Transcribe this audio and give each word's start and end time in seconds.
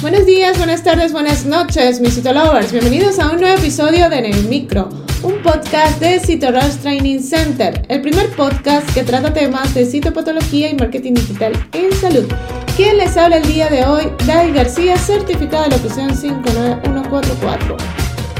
Buenos 0.00 0.26
días, 0.26 0.56
buenas 0.58 0.84
tardes, 0.84 1.12
buenas 1.12 1.44
noches, 1.44 2.00
mis 2.00 2.14
Citolovers. 2.14 2.70
Bienvenidos 2.70 3.18
a 3.18 3.32
un 3.32 3.40
nuevo 3.40 3.58
episodio 3.58 4.08
de 4.08 4.18
En 4.18 4.26
el 4.26 4.44
Micro, 4.44 4.88
un 5.24 5.42
podcast 5.42 5.98
de 5.98 6.20
Citorush 6.20 6.76
Training 6.82 7.18
Center, 7.18 7.84
el 7.88 8.00
primer 8.00 8.28
podcast 8.36 8.88
que 8.94 9.02
trata 9.02 9.32
temas 9.32 9.74
de 9.74 9.84
citopatología 9.84 10.70
y 10.70 10.76
marketing 10.76 11.14
digital 11.14 11.52
en 11.72 11.92
salud. 11.92 12.32
Quien 12.76 12.96
les 12.96 13.16
habla 13.16 13.38
el 13.38 13.46
día 13.48 13.68
de 13.70 13.86
hoy, 13.86 14.04
David 14.24 14.54
García, 14.54 14.96
certificado 14.96 15.64
de 15.64 15.70
la 15.70 15.76
opción 15.76 16.14
59144. 16.16 17.76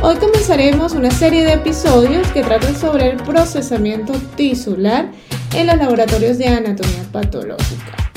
Hoy 0.02 0.14
comenzaremos 0.14 0.92
una 0.92 1.10
serie 1.10 1.44
de 1.44 1.54
episodios 1.54 2.28
que 2.28 2.44
tratan 2.44 2.76
sobre 2.76 3.10
el 3.10 3.16
procesamiento 3.16 4.12
tisular 4.36 5.10
en 5.54 5.66
los 5.66 5.76
laboratorios 5.76 6.38
de 6.38 6.46
anatomía 6.46 7.02
patológica. 7.10 8.07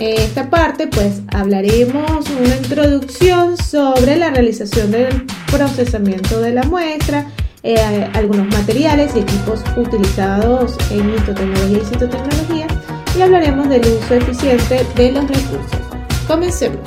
En 0.00 0.20
esta 0.20 0.50
parte 0.50 0.88
pues 0.88 1.20
hablaremos 1.32 2.28
una 2.28 2.56
introducción 2.56 3.56
sobre 3.56 4.16
la 4.16 4.30
realización 4.30 4.90
del 4.90 5.24
procesamiento 5.52 6.40
de 6.40 6.52
la 6.52 6.64
muestra, 6.64 7.30
eh, 7.62 8.10
algunos 8.14 8.48
materiales 8.48 9.12
y 9.14 9.20
equipos 9.20 9.60
utilizados 9.76 10.76
en 10.90 11.12
mitotecnología 11.12 11.78
y 11.78 11.84
citotecnología 11.84 12.66
y 13.16 13.22
hablaremos 13.22 13.68
del 13.68 13.86
uso 13.86 14.14
eficiente 14.14 14.84
de 14.96 15.12
los 15.12 15.28
recursos. 15.28 15.78
Comencemos. 16.26 16.80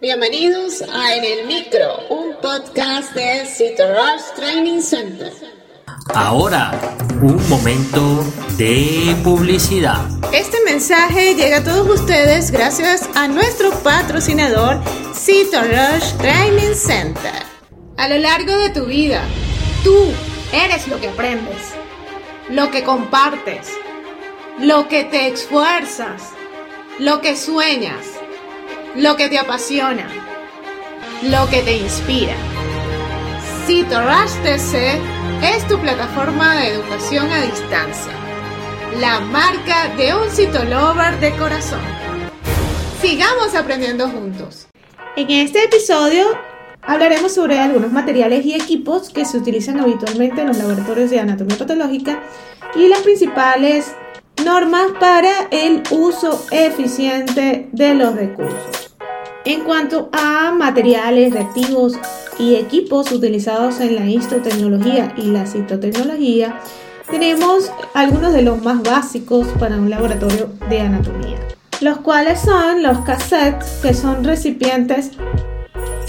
Bienvenidos 0.00 0.82
a 0.82 1.14
En 1.14 1.24
el 1.24 1.46
Micro, 1.46 2.08
un 2.08 2.36
podcast 2.40 3.14
de 3.14 3.44
Citorush 3.44 4.34
Training 4.34 4.80
Center. 4.80 5.30
Ahora, 6.14 6.72
un 7.20 7.48
momento 7.48 8.24
de 8.56 9.14
publicidad. 9.22 10.06
Este 10.32 10.55
mensaje 10.76 11.34
llega 11.34 11.56
a 11.56 11.64
todos 11.64 12.00
ustedes 12.00 12.50
gracias 12.50 13.08
a 13.14 13.28
nuestro 13.28 13.70
patrocinador 13.82 14.78
Citorush 15.14 16.12
Training 16.18 16.74
Center. 16.74 17.32
A 17.96 18.06
lo 18.10 18.18
largo 18.18 18.54
de 18.58 18.68
tu 18.68 18.84
vida, 18.84 19.22
tú 19.82 19.96
eres 20.52 20.86
lo 20.86 21.00
que 21.00 21.08
aprendes, 21.08 21.72
lo 22.50 22.70
que 22.70 22.84
compartes, 22.84 23.72
lo 24.58 24.86
que 24.86 25.04
te 25.04 25.28
esfuerzas, 25.28 26.20
lo 26.98 27.22
que 27.22 27.36
sueñas, 27.36 28.04
lo 28.96 29.16
que 29.16 29.30
te 29.30 29.38
apasiona, 29.38 30.06
lo 31.22 31.48
que 31.48 31.62
te 31.62 31.78
inspira. 31.78 32.36
Citorush 33.66 34.34
TC 34.42 35.00
es 35.42 35.66
tu 35.68 35.78
plataforma 35.78 36.54
de 36.56 36.68
educación 36.68 37.32
a 37.32 37.40
distancia, 37.40 38.12
la 39.00 39.20
marca 39.20 39.94
de 39.96 40.14
un 40.14 40.30
citolover 40.30 41.20
de 41.20 41.30
corazón. 41.36 41.80
Sigamos 43.02 43.54
aprendiendo 43.54 44.08
juntos. 44.08 44.68
En 45.16 45.30
este 45.30 45.64
episodio 45.64 46.24
hablaremos 46.80 47.34
sobre 47.34 47.58
algunos 47.58 47.92
materiales 47.92 48.46
y 48.46 48.54
equipos 48.54 49.10
que 49.10 49.26
se 49.26 49.36
utilizan 49.36 49.80
habitualmente 49.80 50.40
en 50.40 50.48
los 50.48 50.56
laboratorios 50.56 51.10
de 51.10 51.20
anatomía 51.20 51.58
patológica 51.58 52.22
y 52.74 52.88
las 52.88 53.00
principales 53.00 53.94
normas 54.44 54.86
para 54.98 55.48
el 55.50 55.82
uso 55.90 56.42
eficiente 56.50 57.68
de 57.72 57.94
los 57.94 58.14
recursos. 58.14 58.96
En 59.44 59.64
cuanto 59.64 60.08
a 60.12 60.52
materiales, 60.52 61.34
reactivos 61.34 61.98
y 62.38 62.54
equipos 62.54 63.12
utilizados 63.12 63.80
en 63.80 63.94
la 63.94 64.06
histotecnología 64.06 65.12
y 65.16 65.26
la 65.26 65.46
citotecnología, 65.46 66.60
tenemos 67.10 67.70
algunos 67.94 68.32
de 68.32 68.42
los 68.42 68.62
más 68.62 68.82
básicos 68.82 69.46
para 69.58 69.76
un 69.76 69.90
laboratorio 69.90 70.50
de 70.68 70.80
anatomía, 70.80 71.38
los 71.80 71.98
cuales 71.98 72.40
son 72.40 72.82
los 72.82 72.98
cassettes, 73.00 73.80
que 73.82 73.94
son 73.94 74.24
recipientes 74.24 75.10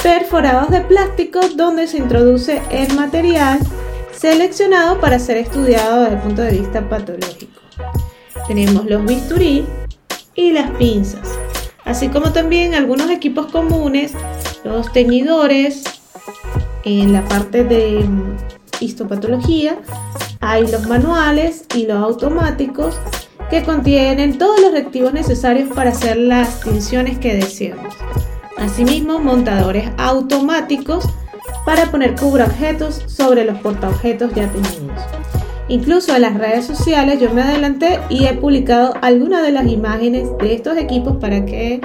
perforados 0.01 0.69
de 0.69 0.81
plástico 0.81 1.39
donde 1.55 1.87
se 1.87 1.97
introduce 1.97 2.61
el 2.71 2.93
material 2.95 3.59
seleccionado 4.11 4.99
para 4.99 5.19
ser 5.19 5.37
estudiado 5.37 6.01
desde 6.01 6.15
el 6.15 6.21
punto 6.21 6.41
de 6.41 6.51
vista 6.51 6.87
patológico. 6.89 7.61
Tenemos 8.47 8.85
los 8.85 9.05
bisturí 9.05 9.65
y 10.35 10.51
las 10.51 10.71
pinzas, 10.71 11.29
así 11.83 12.09
como 12.09 12.31
también 12.31 12.73
algunos 12.73 13.09
equipos 13.09 13.47
comunes, 13.47 14.13
los 14.63 14.91
teñidores, 14.93 15.83
en 16.83 17.11
la 17.11 17.23
parte 17.25 17.63
de 17.63 17.99
mm, 17.99 18.37
histopatología 18.79 19.77
hay 20.39 20.67
los 20.67 20.87
manuales 20.87 21.65
y 21.75 21.85
los 21.85 21.97
automáticos 21.97 22.97
que 23.49 23.63
contienen 23.63 24.37
todos 24.37 24.59
los 24.59 24.71
reactivos 24.71 25.13
necesarios 25.13 25.69
para 25.73 25.91
hacer 25.91 26.17
las 26.17 26.61
tinciones 26.61 27.17
que 27.17 27.35
deseamos. 27.35 27.95
Asimismo, 28.57 29.19
montadores 29.19 29.89
automáticos 29.97 31.05
para 31.65 31.91
poner 31.91 32.15
objetos 32.21 33.03
sobre 33.07 33.45
los 33.45 33.57
portaobjetos 33.59 34.33
ya 34.33 34.49
teñidos. 34.51 35.01
Incluso 35.69 36.15
en 36.15 36.21
las 36.21 36.37
redes 36.37 36.65
sociales 36.65 37.19
yo 37.19 37.29
me 37.31 37.41
adelanté 37.41 37.99
y 38.09 38.25
he 38.25 38.33
publicado 38.33 38.93
algunas 39.01 39.43
de 39.43 39.51
las 39.51 39.67
imágenes 39.67 40.29
de 40.39 40.53
estos 40.53 40.77
equipos 40.77 41.17
para 41.17 41.45
que 41.45 41.81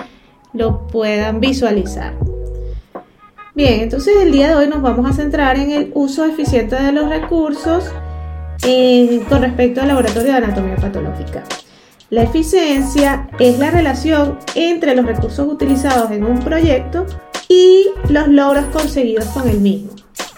lo 0.53 0.87
puedan 0.87 1.41
visualizar. 1.41 2.15
Bien, 3.55 3.81
entonces 3.81 4.15
el 4.23 4.33
día 4.33 4.49
de 4.49 4.55
hoy 4.55 4.69
nos 4.69 4.83
vamos 4.83 5.11
a 5.11 5.13
centrar 5.13 5.59
en 5.59 5.73
el 5.73 5.91
uso 5.95 6.25
eficiente 6.25 6.77
de 6.77 6.93
los 6.93 7.09
recursos 7.09 7.85
eh, 8.65 9.23
con 9.29 9.43
respecto 9.43 9.81
al 9.81 9.89
laboratorio 9.89 10.33
de 10.33 10.39
anatomía 10.39 10.77
patológica. 10.77 11.45
La 12.11 12.23
eficiencia 12.23 13.29
es 13.39 13.59
la 13.59 13.71
relación 13.71 14.39
entre 14.55 14.95
los 14.95 15.07
recursos 15.07 15.51
utilizados 15.51 16.11
en 16.11 16.25
un 16.25 16.39
proyecto 16.41 17.07
y 17.49 17.87
los 18.09 18.29
logros 18.29 18.67
conseguidos 18.67 19.27
con 19.27 19.49
el 19.49 19.61
mismo. 19.61 19.91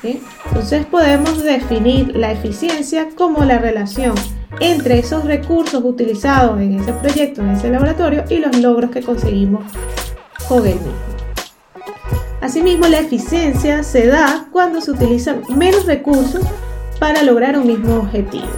Entonces 0.03 0.85
podemos 0.87 1.43
definir 1.43 2.15
la 2.15 2.33
eficiencia 2.33 3.09
como 3.17 3.45
la 3.45 3.59
relación 3.59 4.15
entre 4.61 4.99
esos 4.99 5.25
recursos 5.25 5.83
utilizados 5.85 6.61
en 6.61 6.79
ese 6.79 6.93
proyecto, 6.93 7.43
en 7.43 7.51
ese 7.51 7.71
laboratorio 7.71 8.25
y 8.29 8.39
los 8.39 8.57
logros 8.59 8.91
que 8.91 9.03
conseguimos 9.03 9.65
con 10.49 10.67
el 10.67 10.75
mismo. 10.75 10.93
Asimismo, 12.41 12.87
la 12.89 13.01
eficiencia 13.01 13.83
se 13.83 14.07
da 14.07 14.47
cuando 14.53 14.81
se 14.81 14.91
utilizan 14.91 15.43
menos 15.57 15.87
recursos 15.87 16.43
para 17.05 17.23
lograr 17.23 17.59
un 17.59 17.67
mismo 17.67 17.97
objetivo 17.97 18.49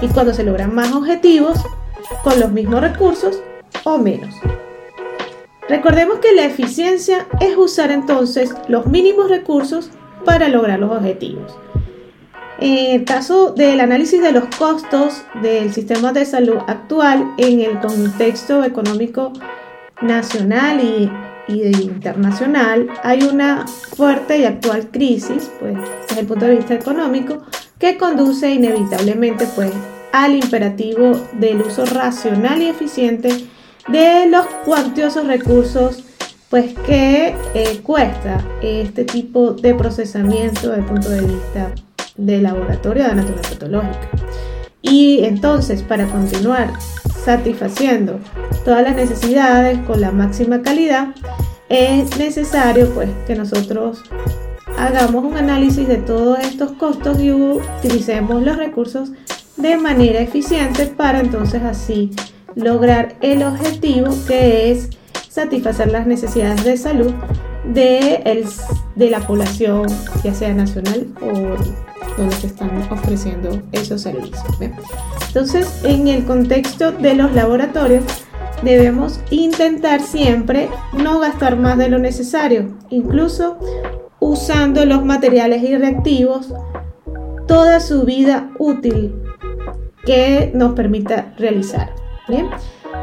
y 0.00 0.08
cuando 0.08 0.32
se 0.32 0.42
logran 0.42 0.74
más 0.74 0.90
objetivos 0.92 1.62
con 2.22 2.40
los 2.40 2.50
mismos 2.50 2.80
recursos 2.80 3.42
o 3.84 3.98
menos. 3.98 4.34
Recordemos 5.68 6.18
que 6.20 6.32
la 6.32 6.46
eficiencia 6.46 7.26
es 7.40 7.54
usar 7.58 7.90
entonces 7.90 8.54
los 8.68 8.86
mínimos 8.86 9.28
recursos 9.28 9.90
para 10.24 10.48
lograr 10.48 10.78
los 10.78 10.92
objetivos. 10.92 11.58
En 12.58 13.00
el 13.00 13.04
caso 13.04 13.50
del 13.50 13.78
análisis 13.80 14.22
de 14.22 14.32
los 14.32 14.44
costos 14.56 15.22
del 15.42 15.70
sistema 15.74 16.14
de 16.14 16.24
salud 16.24 16.56
actual 16.66 17.34
en 17.36 17.60
el 17.60 17.80
contexto 17.80 18.64
económico 18.64 19.30
nacional 20.00 20.80
y, 20.80 21.10
internacional, 21.82 22.88
hay 23.02 23.24
una 23.24 23.66
fuerte 23.66 24.38
y 24.38 24.44
actual 24.44 24.88
crisis, 24.90 25.50
pues, 25.60 25.76
desde 26.08 26.22
el 26.22 26.26
punto 26.26 26.46
de 26.46 26.56
vista 26.56 26.72
económico, 26.72 27.42
que 27.78 27.96
conduce 27.98 28.50
inevitablemente, 28.50 29.46
pues, 29.54 29.72
al 30.12 30.36
imperativo 30.36 31.12
del 31.32 31.62
uso 31.62 31.84
racional 31.86 32.62
y 32.62 32.68
eficiente 32.68 33.46
de 33.88 34.26
los 34.26 34.46
cuantiosos 34.64 35.26
recursos 35.26 36.04
pues 36.54 36.72
que 36.86 37.34
eh, 37.54 37.80
cuesta 37.82 38.40
este 38.62 39.02
tipo 39.04 39.54
de 39.54 39.74
procesamiento 39.74 40.68
desde 40.68 40.82
el 40.82 40.84
punto 40.84 41.10
de 41.10 41.20
vista 41.22 41.72
del 42.16 42.44
laboratorio 42.44 43.02
de 43.02 43.10
anatomía 43.10 43.42
patológica. 43.42 44.08
Y 44.80 45.24
entonces, 45.24 45.82
para 45.82 46.06
continuar 46.06 46.70
satisfaciendo 47.24 48.20
todas 48.64 48.84
las 48.84 48.94
necesidades 48.94 49.80
con 49.80 50.00
la 50.00 50.12
máxima 50.12 50.62
calidad, 50.62 51.08
es 51.68 52.16
necesario 52.18 52.88
pues 52.90 53.10
que 53.26 53.34
nosotros 53.34 54.04
hagamos 54.78 55.24
un 55.24 55.36
análisis 55.36 55.86
de 55.86 55.96
todos 55.96 56.38
estos 56.40 56.72
costos 56.72 57.20
y 57.20 57.32
utilicemos 57.32 58.42
los 58.42 58.56
recursos 58.56 59.10
de 59.56 59.76
manera 59.76 60.20
eficiente 60.20 60.86
para 60.86 61.20
entonces 61.20 61.62
así 61.62 62.10
lograr 62.54 63.16
el 63.20 63.42
objetivo 63.42 64.14
que 64.26 64.70
es 64.70 64.90
satisfacer 65.28 65.90
las 65.90 66.06
necesidades 66.06 66.64
de 66.64 66.76
salud 66.76 67.12
de, 67.64 68.16
el, 68.24 68.44
de 68.94 69.10
la 69.10 69.20
población, 69.20 69.86
ya 70.22 70.34
sea 70.34 70.52
nacional 70.54 71.06
o 71.20 71.56
donde 72.16 72.36
se 72.36 72.46
están 72.46 72.70
ofreciendo 72.90 73.62
esos 73.72 74.02
servicios. 74.02 74.42
Entonces, 75.28 75.80
en 75.82 76.08
el 76.08 76.24
contexto 76.24 76.92
de 76.92 77.14
los 77.14 77.32
laboratorios, 77.32 78.04
debemos 78.62 79.20
intentar 79.30 80.00
siempre 80.00 80.68
no 80.92 81.18
gastar 81.18 81.56
más 81.56 81.76
de 81.78 81.88
lo 81.88 81.98
necesario, 81.98 82.68
incluso 82.90 83.58
usando 84.34 84.84
los 84.84 85.04
materiales 85.04 85.62
y 85.62 85.76
reactivos 85.76 86.52
toda 87.46 87.78
su 87.78 88.02
vida 88.02 88.50
útil 88.58 89.14
que 90.04 90.50
nos 90.52 90.72
permita 90.72 91.32
realizar. 91.38 91.94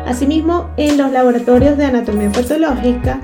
Asimismo, 0.05 0.71
en 0.75 0.97
los 0.97 1.09
laboratorios 1.09 1.77
de 1.77 1.85
anatomía 1.85 2.31
patológica 2.31 3.21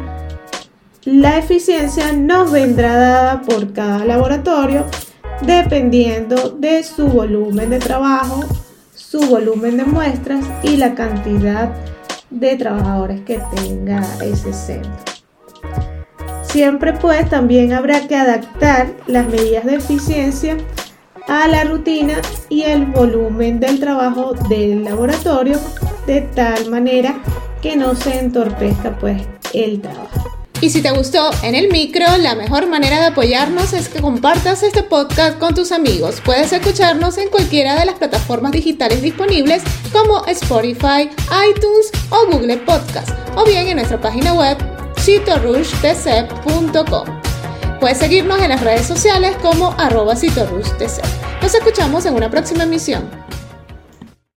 La 1.03 1.37
eficiencia 1.37 2.13
nos 2.13 2.49
vendrá 2.51 2.95
dada 2.95 3.41
por 3.41 3.73
cada 3.73 4.05
laboratorio 4.05 4.85
dependiendo 5.41 6.51
de 6.51 6.83
su 6.83 7.07
volumen 7.07 7.69
de 7.71 7.79
trabajo, 7.79 8.41
su 8.95 9.19
volumen 9.19 9.75
de 9.75 9.83
muestras 9.83 10.45
y 10.63 10.77
la 10.77 10.95
cantidad 10.95 11.73
de 12.29 12.55
trabajadores 12.55 13.21
que 13.21 13.41
tenga 13.53 14.01
ese 14.21 14.53
centro. 14.53 15.17
Siempre 16.49 16.93
pues 16.93 17.29
también 17.29 17.73
habrá 17.73 18.07
que 18.07 18.15
adaptar 18.15 18.87
las 19.07 19.27
medidas 19.27 19.65
de 19.65 19.75
eficiencia 19.75 20.57
a 21.27 21.47
la 21.47 21.65
rutina 21.65 22.21
y 22.49 22.63
el 22.63 22.85
volumen 22.85 23.59
del 23.59 23.79
trabajo 23.79 24.33
del 24.49 24.85
laboratorio 24.85 25.59
de 26.05 26.21
tal 26.21 26.69
manera 26.69 27.21
que 27.61 27.75
no 27.75 27.95
se 27.95 28.19
entorpezca 28.19 28.97
pues 28.97 29.21
el 29.53 29.81
trabajo. 29.81 30.27
Y 30.59 30.71
si 30.71 30.81
te 30.81 30.89
gustó 30.89 31.29
en 31.43 31.53
el 31.53 31.69
micro, 31.69 32.05
la 32.17 32.33
mejor 32.33 32.65
manera 32.67 32.99
de 32.99 33.07
apoyarnos 33.07 33.73
es 33.73 33.89
que 33.89 34.01
compartas 34.01 34.63
este 34.63 34.81
podcast 34.81 35.37
con 35.37 35.53
tus 35.53 35.71
amigos. 35.71 36.19
Puedes 36.25 36.51
escucharnos 36.51 37.19
en 37.19 37.29
cualquiera 37.29 37.75
de 37.79 37.85
las 37.85 37.95
plataformas 37.95 38.53
digitales 38.53 39.03
disponibles 39.03 39.61
como 39.91 40.25
Spotify, 40.25 41.11
iTunes 41.47 41.91
o 42.09 42.31
Google 42.31 42.57
Podcast, 42.57 43.09
o 43.35 43.45
bien 43.45 43.67
en 43.67 43.75
nuestra 43.75 44.01
página 44.01 44.33
web 44.33 44.57
citorushtc.com. 44.99 47.17
Puedes 47.79 47.99
seguirnos 47.99 48.41
en 48.41 48.49
las 48.49 48.61
redes 48.61 48.87
sociales 48.87 49.37
como 49.41 49.73
arroba 49.77 50.15
Nos 50.15 51.53
escuchamos 51.53 52.05
en 52.05 52.15
una 52.15 52.29
próxima 52.29 52.63
emisión. 52.63 53.26